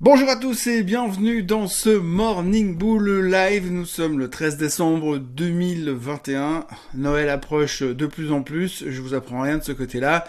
[0.00, 3.70] Bonjour à tous et bienvenue dans ce Morning Bull Live.
[3.70, 6.66] Nous sommes le 13 décembre 2021.
[6.94, 8.82] Noël approche de plus en plus.
[8.88, 10.26] Je vous apprends rien de ce côté-là.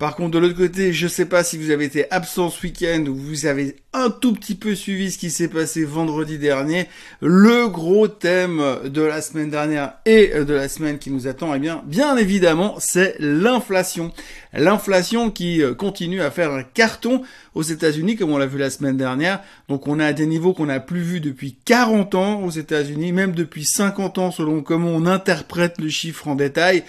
[0.00, 3.04] Par contre, de l'autre côté, je sais pas si vous avez été absent ce week-end
[3.06, 6.86] ou vous avez un tout petit peu suivi ce qui s'est passé vendredi dernier.
[7.20, 11.58] Le gros thème de la semaine dernière et de la semaine qui nous attend, eh
[11.58, 14.10] bien, bien évidemment, c'est l'inflation.
[14.54, 17.20] L'inflation qui euh, continue à faire un carton
[17.54, 19.42] aux États-Unis, comme on l'a vu la semaine dernière.
[19.68, 23.12] Donc, on a à des niveaux qu'on n'a plus vus depuis 40 ans aux États-Unis,
[23.12, 26.84] même depuis 50 ans selon comment on interprète le chiffre en détail.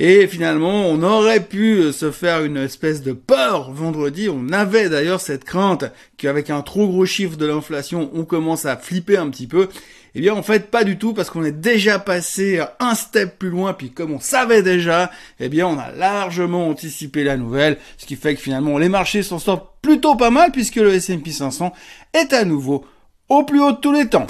[0.00, 4.28] Et finalement, on aurait pu euh, se faire une espèce de peur vendredi.
[4.28, 8.76] On avait d'ailleurs cette crainte qu'avec un trop gros chiffre de l'inflation, on commence à
[8.76, 9.68] flipper un petit peu.
[10.14, 13.50] Eh bien, en fait, pas du tout, parce qu'on est déjà passé un step plus
[13.50, 18.06] loin, puis comme on savait déjà, eh bien, on a largement anticipé la nouvelle, ce
[18.06, 21.72] qui fait que finalement, les marchés s'en sortent plutôt pas mal, puisque le S&P 500
[22.14, 22.84] est à nouveau
[23.28, 24.26] au plus haut de tous les temps.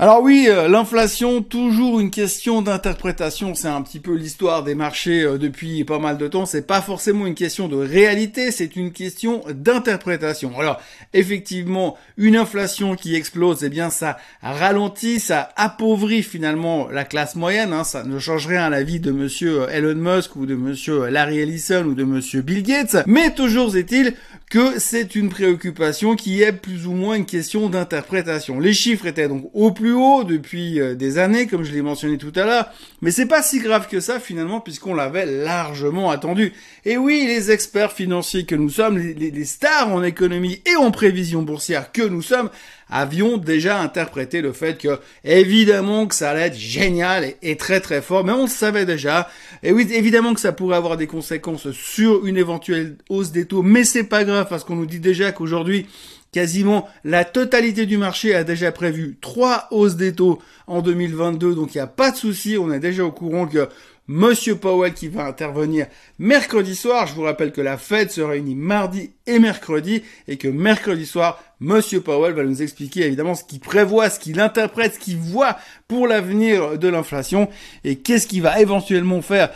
[0.00, 5.24] Alors oui, euh, l'inflation, toujours une question d'interprétation, c'est un petit peu l'histoire des marchés
[5.24, 8.92] euh, depuis pas mal de temps, c'est pas forcément une question de réalité, c'est une
[8.92, 10.56] question d'interprétation.
[10.56, 10.80] Alors,
[11.14, 17.72] effectivement, une inflation qui explose, eh bien ça ralentit, ça appauvrit finalement la classe moyenne,
[17.72, 17.82] hein.
[17.82, 21.08] ça ne change rien à la vie de monsieur euh, Elon Musk ou de monsieur
[21.08, 24.14] Larry Ellison ou de monsieur Bill Gates, mais toujours est-il
[24.48, 28.60] que c'est une préoccupation qui est plus ou moins une question d'interprétation.
[28.60, 32.32] Les chiffres étaient donc au plus depuis euh, des années, comme je l'ai mentionné tout
[32.36, 32.66] à l'heure,
[33.00, 36.52] mais c'est pas si grave que ça finalement, puisqu'on l'avait largement attendu.
[36.84, 41.42] Et oui, les experts financiers que nous sommes, les, stars en économie et en prévision
[41.42, 42.50] boursière que nous sommes,
[42.90, 48.02] avions déjà interprété le fait que, évidemment, que ça allait être génial et, très très
[48.02, 49.28] fort, mais on le savait déjà.
[49.62, 53.62] Et oui, évidemment que ça pourrait avoir des conséquences sur une éventuelle hausse des taux,
[53.62, 55.86] mais c'est pas grave parce qu'on nous dit déjà qu'aujourd'hui,
[56.32, 61.74] quasiment la totalité du marché a déjà prévu trois hausses des taux en 2022, donc
[61.74, 63.68] il n'y a pas de souci, on est déjà au courant que
[64.10, 65.86] Monsieur Powell qui va intervenir
[66.18, 67.06] mercredi soir.
[67.06, 71.42] Je vous rappelle que la Fed se réunit mardi et mercredi et que mercredi soir,
[71.60, 75.58] Monsieur Powell va nous expliquer évidemment ce qu'il prévoit, ce qu'il interprète, ce qu'il voit
[75.88, 77.50] pour l'avenir de l'inflation
[77.84, 79.50] et qu'est-ce qu'il va éventuellement faire.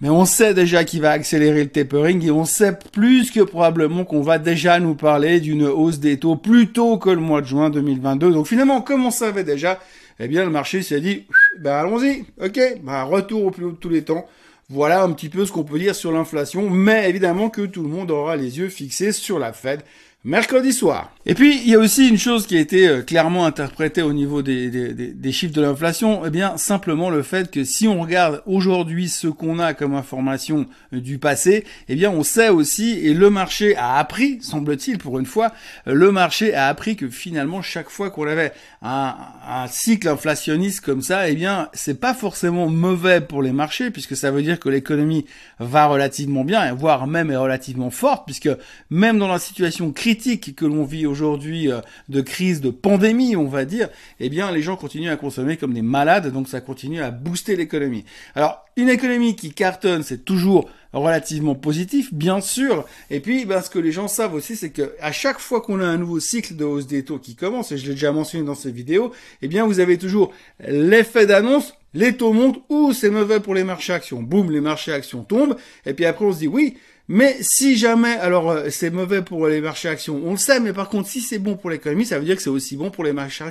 [0.00, 4.04] Mais on sait déjà qu'il va accélérer le tapering et on sait plus que probablement
[4.04, 7.46] qu'on va déjà nous parler d'une hausse des taux plus tôt que le mois de
[7.46, 8.30] juin 2022.
[8.30, 9.80] Donc finalement, comme on savait déjà,
[10.20, 11.24] eh bien le marché s'est dit,
[11.58, 14.26] ben allons-y, ok, ben retour au plus haut de tous les temps.
[14.68, 17.88] Voilà un petit peu ce qu'on peut dire sur l'inflation, mais évidemment que tout le
[17.88, 19.80] monde aura les yeux fixés sur la Fed
[20.26, 21.12] mercredi soir.
[21.24, 24.12] Et puis, il y a aussi une chose qui a été euh, clairement interprétée au
[24.12, 29.08] niveau des, chiffres de l'inflation, eh bien, simplement le fait que si on regarde aujourd'hui
[29.08, 33.30] ce qu'on a comme information euh, du passé, eh bien, on sait aussi, et le
[33.30, 35.52] marché a appris, semble-t-il, pour une fois,
[35.86, 39.14] euh, le marché a appris que finalement, chaque fois qu'on avait un,
[39.48, 44.16] un, cycle inflationniste comme ça, eh bien, c'est pas forcément mauvais pour les marchés, puisque
[44.16, 45.24] ça veut dire que l'économie
[45.60, 48.50] va relativement bien, voire même est relativement forte, puisque
[48.90, 53.46] même dans la situation critique, que l'on vit aujourd'hui euh, de crise, de pandémie, on
[53.46, 53.88] va dire,
[54.20, 57.56] eh bien, les gens continuent à consommer comme des malades, donc ça continue à booster
[57.56, 58.04] l'économie.
[58.34, 62.86] Alors, une économie qui cartonne, c'est toujours relativement positif, bien sûr.
[63.10, 65.80] Et puis, ben, ce que les gens savent aussi, c'est que à chaque fois qu'on
[65.80, 68.44] a un nouveau cycle de hausse des taux qui commence, et je l'ai déjà mentionné
[68.44, 69.12] dans ces vidéos,
[69.42, 70.32] eh bien, vous avez toujours
[70.66, 74.22] l'effet d'annonce, les taux montent, ou c'est mauvais pour les marchés actions.
[74.22, 75.56] Boum, les marchés actions tombent.
[75.86, 76.76] Et puis après, on se dit, oui,
[77.08, 80.72] mais si jamais, alors euh, c'est mauvais pour les marchés actions, on le sait, mais
[80.72, 83.04] par contre, si c'est bon pour l'économie, ça veut dire que c'est aussi bon pour
[83.04, 83.44] les marchés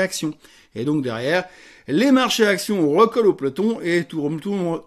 [0.00, 0.34] actions.
[0.74, 1.44] Et donc derrière,
[1.88, 4.20] les marchés actions recollent au peloton et tout,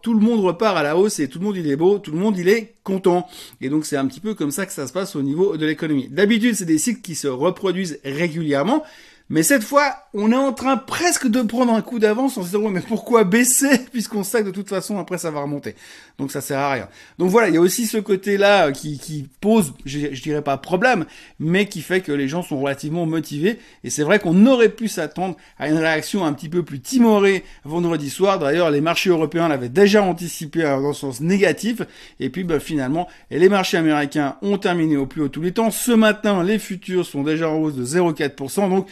[0.02, 2.12] tout, le monde repart à la hausse et tout le monde il est beau, tout
[2.12, 3.28] le monde il est content.
[3.60, 5.66] Et donc c'est un petit peu comme ça que ça se passe au niveau de
[5.66, 6.08] l'économie.
[6.10, 8.84] D'habitude, c'est des cycles qui se reproduisent régulièrement.
[9.28, 12.50] Mais cette fois, on est en train presque de prendre un coup d'avance en se
[12.50, 15.74] disant, mais pourquoi baisser puisqu'on sait que de toute façon après ça va remonter.
[16.19, 16.88] Donc ça sert à rien.
[17.18, 21.06] Donc voilà, il y a aussi ce côté-là qui, qui pose, je, dirais pas problème,
[21.39, 23.57] mais qui fait que les gens sont relativement motivés.
[23.83, 27.44] Et c'est vrai qu'on aurait pu s'attendre à une réaction un petit peu plus timorée
[27.63, 28.38] vendredi soir.
[28.38, 31.81] D'ailleurs, les marchés européens l'avaient déjà anticipé dans le sens négatif.
[32.19, 35.72] Et puis ben, finalement, les marchés américains ont terminé au plus haut tous les temps.
[35.72, 38.69] Ce matin, les futurs sont déjà en hausse de 0,4%.
[38.69, 38.88] Donc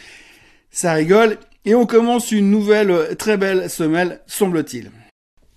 [0.74, 1.38] ça rigole.
[1.64, 4.90] Et on commence une nouvelle euh, très belle semelle, semble-t-il.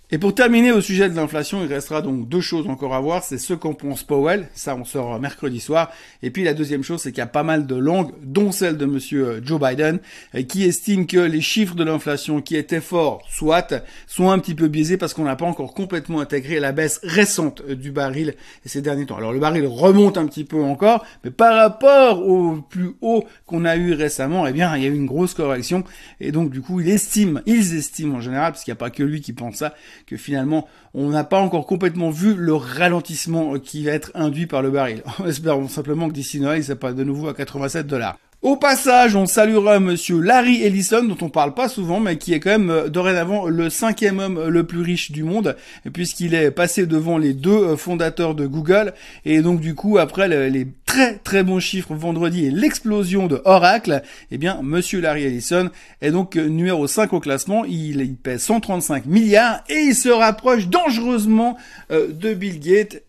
[0.10, 3.24] Et pour terminer au sujet de l'inflation, il restera donc deux choses encore à voir.
[3.26, 4.48] C'est ce qu'en pense Powell.
[4.54, 5.92] Ça, on sort mercredi soir.
[6.24, 8.78] Et puis la deuxième chose, c'est qu'il y a pas mal de langues, dont celle
[8.78, 10.00] de monsieur euh, Joe Biden,
[10.34, 13.74] euh, qui estime que les chiffres de l'inflation qui étaient forts, soit,
[14.08, 17.62] sont un petit peu biaisés parce qu'on n'a pas encore complètement intégré la baisse récente
[17.68, 19.18] euh, du baril ces derniers temps.
[19.18, 23.66] Alors le baril remonte un petit peu encore, mais par rapport au plus haut qu'on
[23.66, 25.84] a eu récemment, eh bien, il y a eu une grosse correction.
[26.22, 28.90] Et donc, du coup, il estime, ils estiment en général, parce qu'il n'y a pas
[28.90, 29.74] que lui qui pense ça,
[30.06, 34.62] que finalement, on n'a pas encore complètement vu le ralentissement qui va être induit par
[34.62, 35.04] le baril.
[35.28, 38.18] Espérons simplement que d'ici Noël, il ne pas de nouveau à 87 dollars.
[38.44, 42.40] Au passage, on saluera monsieur Larry Ellison, dont on parle pas souvent, mais qui est
[42.40, 45.56] quand même euh, dorénavant le cinquième homme euh, le plus riche du monde,
[45.92, 48.94] puisqu'il est passé devant les deux euh, fondateurs de Google.
[49.26, 54.04] Et donc du coup, après les très très bons chiffres vendredi et l'explosion de Oracle,
[54.30, 57.66] eh bien monsieur Larry Ellison est donc numéro 5 au classement.
[57.66, 61.58] Il, pèse 135 milliards et il se rapproche dangereusement
[61.90, 63.02] de Bill Gates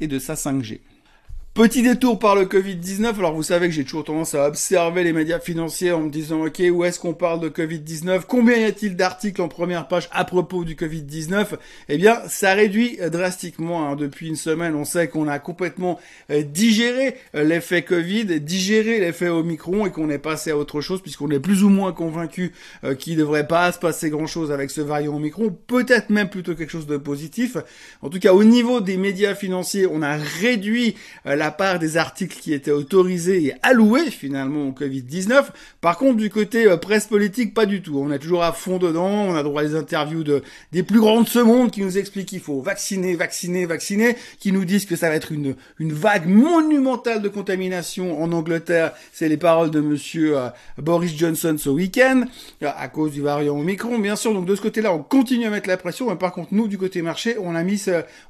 [0.00, 0.80] et de sa 5G.
[1.54, 3.16] Petit détour par le Covid-19.
[3.16, 6.44] Alors vous savez que j'ai toujours tendance à observer les médias financiers en me disant
[6.44, 10.24] ok où est-ce qu'on parle de Covid-19 Combien y a-t-il d'articles en première page à
[10.24, 11.50] propos du Covid-19
[11.88, 13.88] Eh bien ça réduit drastiquement.
[13.88, 13.94] Hein.
[13.94, 16.00] Depuis une semaine on sait qu'on a complètement
[16.32, 21.02] euh, digéré euh, l'effet Covid, digéré l'effet Omicron et qu'on est passé à autre chose
[21.02, 22.50] puisqu'on est plus ou moins convaincu
[22.82, 25.56] euh, qu'il ne devrait pas se passer grand-chose avec ce variant Omicron.
[25.68, 27.56] Peut-être même plutôt quelque chose de positif.
[28.02, 31.98] En tout cas au niveau des médias financiers on a réduit la la part des
[31.98, 35.44] articles qui étaient autorisés et alloués finalement au Covid-19.
[35.82, 37.98] Par contre, du côté euh, presse politique, pas du tout.
[37.98, 39.10] On est toujours à fond dedans.
[39.10, 40.42] On a droit à des interviews de
[40.72, 44.52] des plus grands de ce monde qui nous expliquent qu'il faut vacciner, vacciner, vacciner, qui
[44.52, 48.94] nous disent que ça va être une une vague monumentale de contamination en Angleterre.
[49.12, 50.48] C'est les paroles de Monsieur euh,
[50.78, 52.24] Boris Johnson ce week-end
[52.62, 54.32] euh, à cause du variant Omicron, bien sûr.
[54.32, 56.08] Donc de ce côté-là, on continue à mettre la pression.
[56.08, 57.84] Mais par contre, nous du côté marché, on a mis,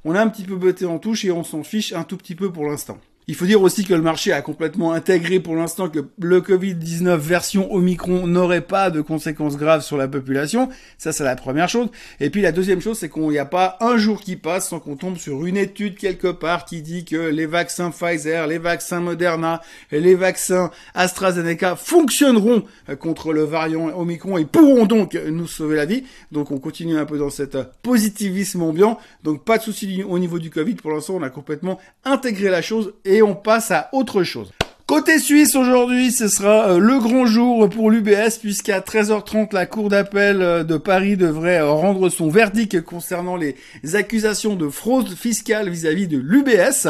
[0.04, 2.34] on a un petit peu botté en touche et on s'en fiche un tout petit
[2.34, 2.98] peu pour l'instant.
[3.26, 7.16] Il faut dire aussi que le marché a complètement intégré pour l'instant que le Covid-19
[7.16, 10.68] version Omicron n'aurait pas de conséquences graves sur la population.
[10.98, 11.88] Ça, c'est la première chose.
[12.20, 14.78] Et puis la deuxième chose, c'est qu'on n'y a pas un jour qui passe sans
[14.78, 19.00] qu'on tombe sur une étude quelque part qui dit que les vaccins Pfizer, les vaccins
[19.00, 22.64] Moderna les vaccins AstraZeneca fonctionneront
[22.98, 26.04] contre le variant Omicron et pourront donc nous sauver la vie.
[26.32, 28.98] Donc on continue un peu dans cet positivisme ambiant.
[29.22, 30.74] Donc pas de souci au niveau du Covid.
[30.74, 34.52] Pour l'instant, on a complètement intégré la chose on passe à autre chose.
[34.86, 39.88] Côté Suisse aujourd'hui, ce sera euh, le grand jour pour l'UBS puisqu'à 13h30 la cour
[39.88, 43.56] d'appel euh, de Paris devrait euh, rendre son verdict concernant les
[43.94, 46.88] accusations de fraude fiscale vis-à-vis de l'UBS.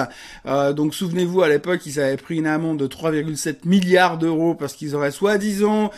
[0.75, 4.97] donc souvenez-vous à l'époque, ils avaient pris une amende de 3,7 milliards d'euros parce qu'ils
[4.97, 5.93] auraient soi-disant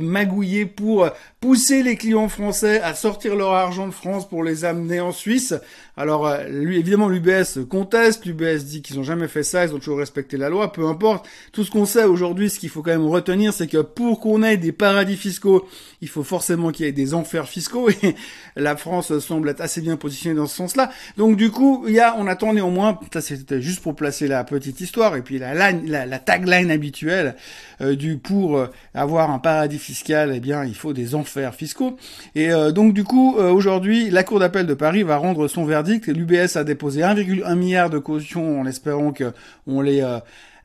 [0.00, 1.08] magouillé pour
[1.46, 5.54] pousser les clients français à sortir leur argent de France pour les amener en Suisse.
[5.96, 9.98] Alors lui évidemment l'UBS conteste, l'UBS dit qu'ils ont jamais fait ça, ils ont toujours
[9.98, 13.06] respecté la loi, peu importe tout ce qu'on sait aujourd'hui, ce qu'il faut quand même
[13.06, 15.68] retenir, c'est que pour qu'on ait des paradis fiscaux,
[16.02, 18.16] il faut forcément qu'il y ait des enfers fiscaux et
[18.56, 20.90] la France semble être assez bien positionnée dans ce sens-là.
[21.16, 24.42] Donc du coup, il y a, on attend néanmoins, ça c'était juste pour placer la
[24.42, 27.36] petite histoire et puis la, tagline habituelle
[27.75, 31.96] euh, du pour euh, avoir un paradis fiscal, eh bien il faut des enfers fiscaux.
[32.34, 36.06] Et euh, donc du coup, aujourd'hui, la Cour d'appel de Paris va rendre son verdict.
[36.06, 39.32] L'UBS a déposé 1,1 milliard de cautions en espérant que
[39.66, 40.02] on les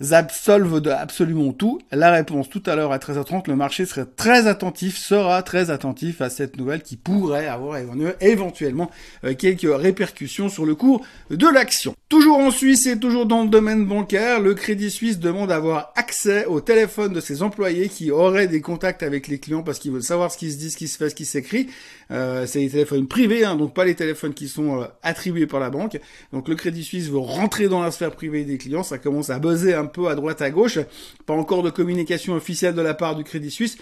[0.09, 4.47] absolvent de absolument tout La réponse tout à l'heure à 13h30, le marché serait très
[4.47, 7.77] attentif, sera très attentif à cette nouvelle qui pourrait avoir
[8.19, 8.89] éventuellement
[9.23, 11.95] euh, quelques répercussions sur le cours de l'action.
[12.09, 15.93] Toujours en Suisse et toujours dans le domaine bancaire, le Crédit Suisse demande à avoir
[15.95, 19.91] accès au téléphone de ses employés qui auraient des contacts avec les clients parce qu'ils
[19.91, 21.67] veulent savoir ce qui se dit, ce qui se fait, ce qui s'écrit.
[22.11, 25.59] Euh, c'est des téléphones privés, hein, donc pas les téléphones qui sont euh, attribués par
[25.59, 25.99] la banque.
[26.33, 29.39] Donc le Crédit Suisse veut rentrer dans la sphère privée des clients, ça commence à
[29.39, 30.79] buzzer un peu à droite à gauche.
[31.25, 33.77] Pas encore de communication officielle de la part du Crédit Suisse.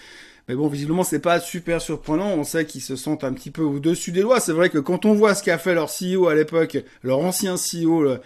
[0.48, 2.30] Mais bon, visiblement, c'est pas super surprenant.
[2.30, 4.40] On sait qu'ils se sentent un petit peu au-dessus des lois.
[4.40, 7.54] C'est vrai que quand on voit ce qu'a fait leur CEO à l'époque, leur ancien
[7.54, 8.20] CEO, le,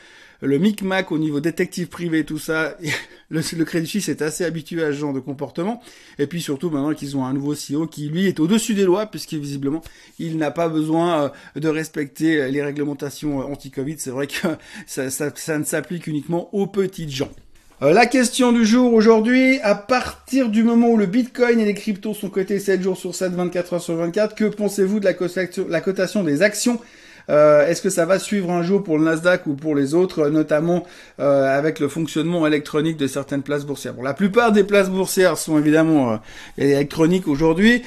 [0.44, 2.76] le micmac au niveau détective privé, tout ça,
[3.30, 5.82] le, Crédit Suisse est assez habitué à ce genre de comportement.
[6.18, 9.06] Et puis surtout maintenant qu'ils ont un nouveau CEO qui lui est au-dessus des lois,
[9.06, 9.82] puisque visiblement
[10.18, 13.96] il n'a pas besoin euh, de respecter les réglementations euh, anti-Covid.
[13.98, 14.48] C'est vrai que
[14.86, 17.30] ça, ça ne s'applique uniquement aux petites gens.
[17.82, 21.74] Euh, la question du jour aujourd'hui, à partir du moment où le Bitcoin et les
[21.74, 25.80] cryptos sont cotés 7 jours sur 7, 24 heures sur 24, que pensez-vous de la
[25.80, 26.78] cotation, des actions
[27.30, 30.28] Euh, est-ce que ça va suivre un jour pour le Nasdaq ou pour les autres,
[30.28, 30.84] notamment
[31.18, 33.94] avec le fonctionnement électronique de certaines places boursières?
[34.02, 36.18] La plupart des places boursières sont évidemment
[36.58, 37.82] électroniques aujourd'hui.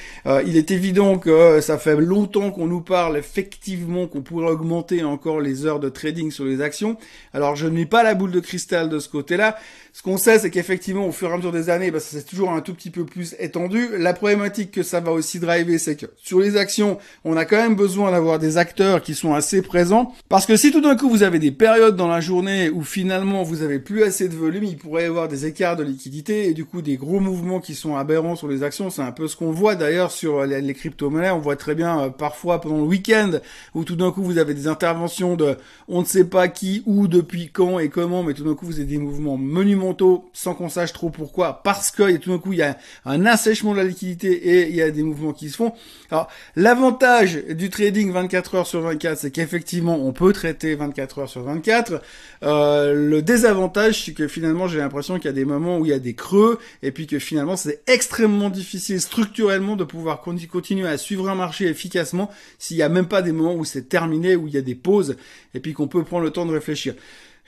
[0.46, 5.42] il est évident que ça fait longtemps qu'on nous parle effectivement qu'on pourrait augmenter encore
[5.42, 6.98] les heures de trading sur les actions.
[7.34, 9.58] Alors je n'ai pas la boule de cristal de ce côté-là.
[9.98, 12.24] Ce qu'on sait, c'est qu'effectivement, au fur et à mesure des années, bah, ça c'est
[12.24, 13.88] toujours un tout petit peu plus étendu.
[13.98, 17.58] La problématique que ça va aussi driver, c'est que sur les actions, on a quand
[17.58, 20.14] même besoin d'avoir des acteurs qui sont assez présents.
[20.30, 23.42] Parce que si tout d'un coup vous avez des périodes dans la journée où finalement
[23.42, 26.54] vous avez plus assez de volume, il pourrait y avoir des écarts de liquidité et
[26.54, 28.92] du coup des gros mouvements qui sont aberrants sur les actions.
[28.92, 31.32] C'est un peu ce qu'on voit d'ailleurs sur les, crypto-monnaies.
[31.32, 33.32] On voit très bien euh, parfois pendant le week-end
[33.74, 37.08] où tout d'un coup vous avez des interventions de on ne sait pas qui, où,
[37.08, 39.87] depuis quand et comment, mais tout d'un coup vous avez des mouvements monumentaux
[40.34, 43.74] sans qu'on sache trop pourquoi, parce que tout d'un coup il y a un assèchement
[43.74, 45.74] de la liquidité et il y a des mouvements qui se font.
[46.12, 51.30] Alors l'avantage du trading 24 heures sur 24, c'est qu'effectivement on peut traiter 24 heures
[51.30, 52.02] sur 24.
[52.44, 55.90] Euh, le désavantage, c'est que finalement j'ai l'impression qu'il y a des moments où il
[55.90, 60.88] y a des creux et puis que finalement c'est extrêmement difficile structurellement de pouvoir continuer
[60.88, 62.30] à suivre un marché efficacement
[62.60, 64.76] s'il n'y a même pas des moments où c'est terminé, où il y a des
[64.76, 65.18] pauses
[65.54, 66.96] et puis qu'on peut prendre le temps de réfléchir.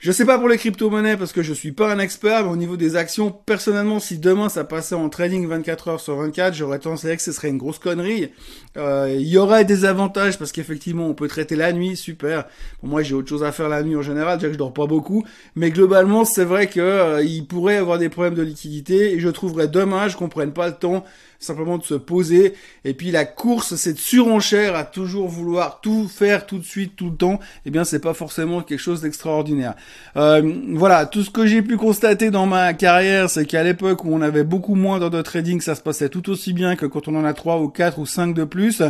[0.00, 2.56] Je sais pas pour les crypto-monnaies parce que je suis pas un expert, mais au
[2.56, 6.78] niveau des actions, personnellement, si demain ça passait en trading 24 heures sur 24, j'aurais
[6.78, 8.30] tendance à dire que ce serait une grosse connerie.
[8.78, 12.46] Euh, il y aurait des avantages parce qu'effectivement, on peut traiter la nuit, super.
[12.78, 14.72] Pour moi, j'ai autre chose à faire la nuit en général, déjà que je dors
[14.72, 15.22] pas beaucoup.
[15.54, 19.28] Mais globalement, c'est vrai que euh, il pourrait avoir des problèmes de liquidité et je
[19.28, 21.04] trouverais dommage qu'on prenne pas le temps
[21.40, 22.54] simplement de se poser.
[22.84, 27.10] Et puis la course, cette surenchère à toujours vouloir tout faire tout de suite, tout
[27.10, 29.74] le temps, eh bien c'est pas forcément quelque chose d'extraordinaire.
[30.16, 34.14] Euh, voilà, tout ce que j'ai pu constater dans ma carrière, c'est qu'à l'époque où
[34.14, 37.16] on avait beaucoup moins de trading, ça se passait tout aussi bien que quand on
[37.16, 38.82] en a trois ou quatre ou cinq de plus.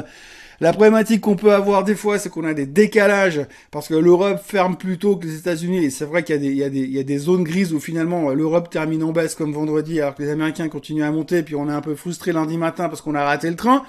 [0.61, 3.41] La problématique qu'on peut avoir des fois, c'est qu'on a des décalages
[3.71, 5.87] parce que l'Europe ferme plus tôt que les États-Unis.
[5.87, 9.35] Et c'est vrai qu'il y, a des, zones grises où finalement l'Europe termine en baisse
[9.35, 11.43] comme vendredi, alors que les Américains continuent à monter.
[11.43, 13.85] Puis on est un peu frustré lundi matin parce qu'on a raté le train.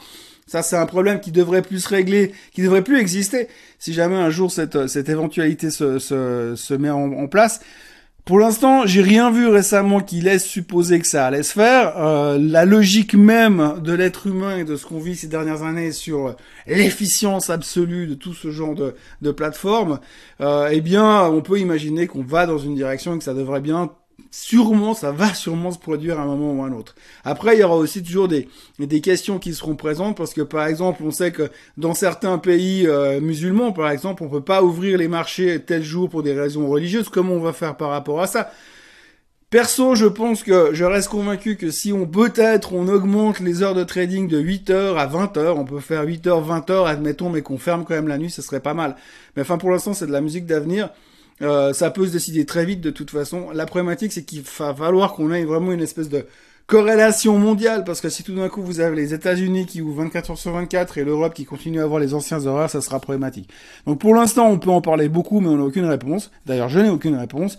[0.47, 4.15] Ça, c'est un problème qui devrait plus se régler, qui devrait plus exister si jamais
[4.15, 7.59] un jour cette, cette éventualité se met en place.
[8.25, 11.97] Pour l'instant, j'ai rien vu récemment qui laisse supposer que ça allait se faire.
[11.97, 15.91] Euh, la logique même de l'être humain et de ce qu'on vit ces dernières années
[15.91, 16.35] sur
[16.67, 19.99] l'efficience absolue de tout ce genre de, de plateforme,
[20.39, 23.59] euh, eh bien, on peut imaginer qu'on va dans une direction et que ça devrait
[23.61, 23.89] bien
[24.31, 26.95] sûrement, ça va sûrement se produire à un moment ou à un autre.
[27.23, 28.47] Après, il y aura aussi toujours des,
[28.79, 32.87] des questions qui seront présentes parce que, par exemple, on sait que dans certains pays
[32.87, 36.67] euh, musulmans, par exemple, on peut pas ouvrir les marchés tel jour pour des raisons
[36.67, 37.09] religieuses.
[37.09, 38.51] Comment on va faire par rapport à ça?
[39.51, 43.75] Perso, je pense que je reste convaincu que si on peut-être on augmente les heures
[43.75, 47.83] de trading de 8h à 20h, on peut faire 8h, 20h, admettons, mais qu'on ferme
[47.83, 48.95] quand même la nuit, ce serait pas mal.
[49.35, 50.89] Mais enfin, pour l'instant, c'est de la musique d'avenir.
[51.41, 53.49] Euh, ça peut se décider très vite de toute façon.
[53.51, 56.25] La problématique, c'est qu'il va falloir qu'on ait vraiment une espèce de
[56.67, 60.31] corrélation mondiale, parce que si tout d'un coup vous avez les États-Unis qui ouvrent 24
[60.31, 63.49] heures sur 24 et l'Europe qui continue à avoir les anciens horaires, ça sera problématique.
[63.85, 66.31] Donc pour l'instant, on peut en parler beaucoup, mais on n'a aucune réponse.
[66.45, 67.57] D'ailleurs, je n'ai aucune réponse.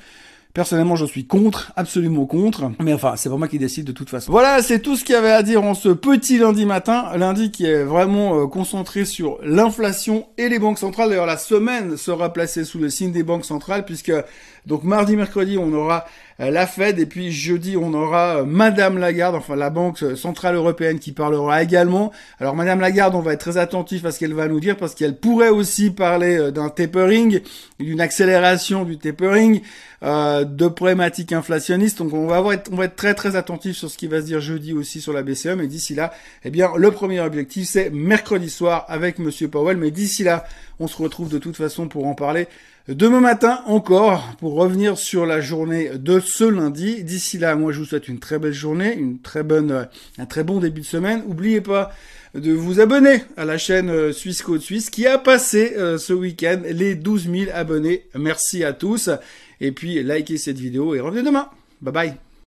[0.55, 2.71] Personnellement, je suis contre, absolument contre.
[2.79, 4.31] Mais enfin, c'est pas moi qui décide de toute façon.
[4.31, 7.07] Voilà, c'est tout ce qu'il y avait à dire en ce petit lundi matin.
[7.17, 11.09] Lundi qui est vraiment euh, concentré sur l'inflation et les banques centrales.
[11.09, 14.13] D'ailleurs, la semaine sera placée sous le signe des banques centrales puisque
[14.67, 16.05] donc mardi, mercredi, on aura
[16.51, 20.99] la Fed et puis jeudi, on aura euh, Madame Lagarde, enfin la Banque centrale européenne
[20.99, 22.13] qui parlera également.
[22.41, 24.95] Alors Madame Lagarde, on va être très attentif à ce qu'elle va nous dire parce
[24.95, 27.41] qu'elle pourrait aussi parler d'un tapering,
[27.79, 29.63] d'une accélération du tapering.
[30.05, 31.99] Euh, de problématiques inflationnistes.
[31.99, 34.41] Donc on va, on va être très très attentif sur ce qui va se dire
[34.41, 35.55] jeudi aussi sur la BCE.
[35.57, 39.77] Mais d'ici là, eh bien le premier objectif c'est mercredi soir avec Monsieur Powell.
[39.77, 40.45] Mais d'ici là,
[40.81, 42.49] on se retrouve de toute façon pour en parler.
[42.89, 47.05] Demain matin encore pour revenir sur la journée de ce lundi.
[47.05, 50.43] D'ici là, moi je vous souhaite une très belle journée, une très bonne, un très
[50.43, 51.23] bon début de semaine.
[51.29, 51.93] N'oubliez pas
[52.35, 56.13] de vous abonner à la chaîne euh, Suisse Code Suisse qui a passé euh, ce
[56.13, 58.07] week-end les 12 000 abonnés.
[58.17, 59.11] Merci à tous.
[59.61, 61.49] Et puis, likez cette vidéo et revenez demain.
[61.83, 62.32] Bye bye.